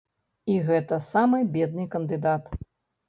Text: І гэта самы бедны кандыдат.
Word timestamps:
І 0.53 0.53
гэта 0.69 0.99
самы 1.07 1.43
бедны 1.59 1.85
кандыдат. 1.97 2.53